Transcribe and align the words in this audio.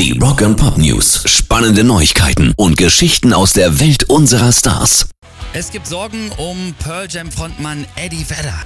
Die 0.00 0.18
Rock 0.18 0.40
and 0.40 0.56
Pop 0.56 0.78
News. 0.78 1.24
Spannende 1.26 1.84
Neuigkeiten 1.84 2.54
und 2.56 2.78
Geschichten 2.78 3.34
aus 3.34 3.52
der 3.52 3.80
Welt 3.80 4.04
unserer 4.04 4.50
Stars. 4.50 5.10
Es 5.52 5.70
gibt 5.70 5.86
Sorgen 5.86 6.32
um 6.38 6.74
Pearl 6.82 7.06
Jam 7.06 7.30
Frontmann 7.30 7.84
Eddie 7.96 8.24
Vedder. 8.26 8.64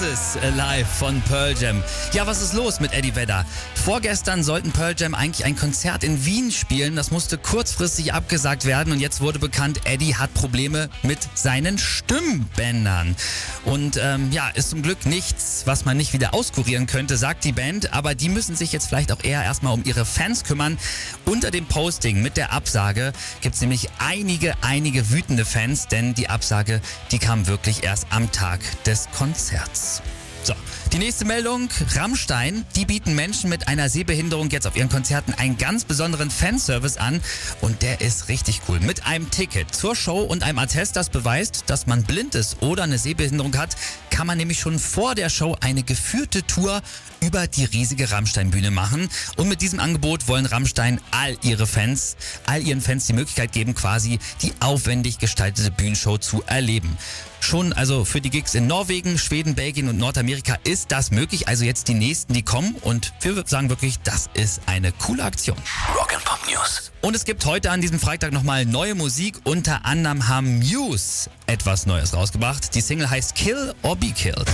Das 0.00 0.36
ist 0.36 0.56
live 0.56 0.86
von 0.86 1.20
Pearl 1.22 1.56
Jam. 1.58 1.82
Ja, 2.12 2.24
was 2.24 2.40
ist 2.40 2.52
los 2.52 2.78
mit 2.78 2.92
Eddie 2.92 3.16
Vedder? 3.16 3.44
Vorgestern 3.74 4.44
sollten 4.44 4.70
Pearl 4.70 4.94
Jam 4.96 5.12
eigentlich 5.12 5.44
ein 5.44 5.56
Konzert 5.56 6.04
in 6.04 6.24
Wien 6.24 6.52
spielen. 6.52 6.94
Das 6.94 7.10
musste 7.10 7.36
kurzfristig 7.36 8.12
abgesagt 8.12 8.64
werden 8.64 8.92
und 8.92 9.00
jetzt 9.00 9.20
wurde 9.20 9.40
bekannt, 9.40 9.80
Eddie 9.84 10.14
hat 10.14 10.32
Probleme 10.34 10.88
mit 11.02 11.18
seinen 11.34 11.78
Stimmbändern. 11.78 13.16
Und 13.64 13.98
ähm, 14.00 14.30
ja, 14.30 14.48
ist 14.50 14.70
zum 14.70 14.82
Glück 14.82 15.04
nichts, 15.04 15.62
was 15.64 15.84
man 15.84 15.96
nicht 15.96 16.12
wieder 16.12 16.32
auskurieren 16.32 16.86
könnte, 16.86 17.16
sagt 17.16 17.42
die 17.42 17.52
Band. 17.52 17.92
Aber 17.92 18.14
die 18.14 18.28
müssen 18.28 18.54
sich 18.54 18.70
jetzt 18.70 18.86
vielleicht 18.86 19.10
auch 19.10 19.24
eher 19.24 19.42
erstmal 19.42 19.72
um 19.72 19.82
ihre 19.84 20.04
Fans 20.04 20.44
kümmern. 20.44 20.78
Unter 21.24 21.50
dem 21.50 21.66
Posting 21.66 22.22
mit 22.22 22.36
der 22.36 22.52
Absage 22.52 23.12
gibt 23.40 23.56
es 23.56 23.60
nämlich 23.62 23.88
einige, 23.98 24.54
einige 24.62 25.10
wütende 25.10 25.44
Fans, 25.44 25.88
denn 25.88 26.14
die 26.14 26.28
Absage, 26.28 26.80
die 27.10 27.18
kam 27.18 27.48
wirklich 27.48 27.82
erst 27.82 28.06
am 28.10 28.30
Tag 28.30 28.60
des 28.84 29.08
Konzerts. 29.16 29.87
Sports. 29.88 30.17
So, 30.42 30.54
die 30.92 30.98
nächste 30.98 31.24
Meldung. 31.24 31.68
Rammstein, 31.94 32.64
die 32.74 32.86
bieten 32.86 33.14
Menschen 33.14 33.50
mit 33.50 33.68
einer 33.68 33.88
Sehbehinderung 33.88 34.48
jetzt 34.50 34.66
auf 34.66 34.76
ihren 34.76 34.88
Konzerten 34.88 35.34
einen 35.34 35.58
ganz 35.58 35.84
besonderen 35.84 36.30
Fanservice 36.30 36.96
an 36.96 37.20
und 37.60 37.82
der 37.82 38.00
ist 38.00 38.28
richtig 38.28 38.62
cool. 38.68 38.80
Mit 38.80 39.04
einem 39.06 39.30
Ticket 39.30 39.74
zur 39.74 39.94
Show 39.94 40.20
und 40.22 40.42
einem 40.42 40.58
Attest, 40.58 40.96
das 40.96 41.10
beweist, 41.10 41.64
dass 41.66 41.86
man 41.86 42.04
blind 42.04 42.34
ist 42.34 42.62
oder 42.62 42.84
eine 42.84 42.98
Sehbehinderung 42.98 43.56
hat, 43.56 43.76
kann 44.10 44.26
man 44.26 44.38
nämlich 44.38 44.60
schon 44.60 44.78
vor 44.78 45.14
der 45.14 45.28
Show 45.28 45.56
eine 45.60 45.82
geführte 45.82 46.42
Tour 46.46 46.80
über 47.20 47.46
die 47.46 47.64
riesige 47.64 48.10
Rammstein-Bühne 48.10 48.70
machen. 48.70 49.08
Und 49.36 49.48
mit 49.48 49.60
diesem 49.60 49.80
Angebot 49.80 50.28
wollen 50.28 50.46
Rammstein 50.46 51.00
all 51.10 51.36
ihre 51.42 51.66
Fans, 51.66 52.16
all 52.46 52.62
ihren 52.62 52.80
Fans 52.80 53.06
die 53.06 53.12
Möglichkeit 53.12 53.52
geben, 53.52 53.74
quasi 53.74 54.18
die 54.42 54.52
aufwendig 54.60 55.18
gestaltete 55.18 55.70
Bühnenshow 55.70 56.16
zu 56.18 56.42
erleben. 56.46 56.96
Schon 57.40 57.72
also 57.72 58.04
für 58.04 58.20
die 58.20 58.30
Gigs 58.30 58.54
in 58.54 58.66
Norwegen, 58.66 59.18
Schweden, 59.18 59.54
Belgien 59.54 59.88
und 59.88 59.98
Nordamerika 59.98 60.27
ist 60.64 60.92
das 60.92 61.10
möglich. 61.10 61.48
Also 61.48 61.64
jetzt 61.64 61.88
die 61.88 61.94
nächsten, 61.94 62.32
die 62.34 62.42
kommen. 62.42 62.74
Und 62.82 63.12
wir 63.20 63.42
sagen 63.46 63.68
wirklich, 63.68 63.98
das 64.00 64.28
ist 64.34 64.60
eine 64.66 64.92
coole 64.92 65.24
Aktion. 65.24 65.56
Rock 65.94 66.14
and 66.14 66.24
Pop 66.24 66.38
News. 66.50 66.92
Und 67.00 67.14
es 67.16 67.24
gibt 67.24 67.44
heute 67.46 67.70
an 67.70 67.80
diesem 67.80 67.98
Freitag 67.98 68.32
nochmal 68.32 68.66
neue 68.66 68.94
Musik. 68.94 69.40
Unter 69.44 69.84
anderem 69.84 70.28
haben 70.28 70.58
Muse 70.58 71.30
etwas 71.46 71.86
Neues 71.86 72.14
rausgebracht. 72.14 72.74
Die 72.74 72.80
Single 72.80 73.08
heißt 73.08 73.34
Kill 73.34 73.74
or 73.82 73.96
Be 73.96 74.10
Killed. 74.10 74.46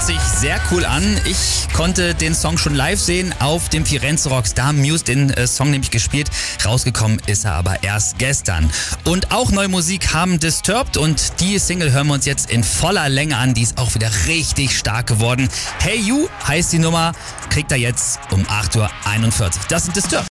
Hört 0.00 0.06
sich 0.06 0.40
sehr 0.40 0.58
cool 0.70 0.86
an. 0.86 1.20
Ich 1.26 1.68
konnte 1.74 2.14
den 2.14 2.34
Song 2.34 2.56
schon 2.56 2.74
live 2.74 2.98
sehen 2.98 3.34
auf 3.38 3.68
dem 3.68 3.84
Firenze 3.84 4.30
Rocks. 4.30 4.54
Da 4.54 4.68
haben 4.68 4.80
Muse 4.80 5.04
den 5.04 5.28
äh, 5.28 5.46
Song 5.46 5.70
nämlich 5.70 5.90
gespielt. 5.90 6.30
Rausgekommen 6.64 7.20
ist 7.26 7.44
er 7.44 7.52
aber 7.52 7.82
erst 7.82 8.18
gestern. 8.18 8.70
Und 9.04 9.30
auch 9.30 9.50
neue 9.50 9.68
Musik 9.68 10.14
haben 10.14 10.40
Disturbed 10.40 10.96
und 10.96 11.38
die 11.40 11.58
Single 11.58 11.92
hören 11.92 12.06
wir 12.06 12.14
uns 12.14 12.24
jetzt 12.24 12.50
in 12.50 12.64
voller 12.64 13.10
Länge 13.10 13.36
an. 13.36 13.52
Die 13.52 13.60
ist 13.60 13.76
auch 13.76 13.94
wieder 13.94 14.10
richtig 14.26 14.74
stark 14.74 15.06
geworden. 15.06 15.50
Hey 15.80 15.98
You 16.00 16.28
heißt 16.48 16.72
die 16.72 16.78
Nummer. 16.78 17.12
Kriegt 17.50 17.70
er 17.70 17.76
jetzt 17.78 18.20
um 18.30 18.42
8.41 18.46 18.78
Uhr. 18.78 19.50
Das 19.68 19.84
sind 19.84 19.94
Disturbed. 19.94 20.26